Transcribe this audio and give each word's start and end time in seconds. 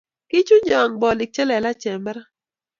kichunyo 0.29 0.79
bolik 1.01 1.31
chelelachen 1.35 1.93
en 1.95 2.01
barak 2.05 2.27